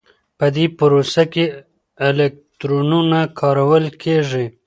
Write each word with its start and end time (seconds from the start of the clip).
په 0.37 0.45
دې 0.55 0.65
پروسه 0.77 1.23
کې 1.33 1.45
الکترودونه 2.07 3.19
کارول 3.39 3.85
کېږي. 4.03 4.45